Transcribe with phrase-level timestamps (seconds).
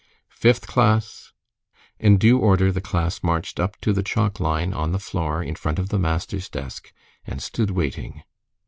[0.31, 1.31] "Fifth class!"
[1.99, 5.53] In due order the class marched up to the chalk line on the floor in
[5.53, 6.91] front of the master's desk,
[7.23, 8.23] and stood waiting.